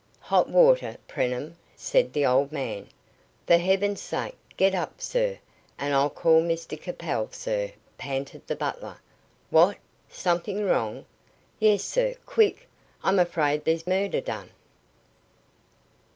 [0.33, 2.87] "Hot water, Preenham?" said the old man.
[3.45, 5.37] "For Heaven's sake, get up, sir,
[5.77, 8.97] and I'll call Mr Capel, sir!" panted the butler.
[9.51, 9.77] "What!
[10.09, 11.05] Something wrong?"
[11.59, 12.67] "Yes, sir quick!
[13.03, 14.49] I'm afraid there's murder done."